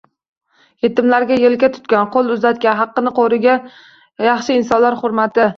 [0.85, 3.71] Yetimlarga yelka tutgan, ko'l uzatgan, haqqini qo'rigan
[4.31, 5.49] yaxshi insonlar hurmati...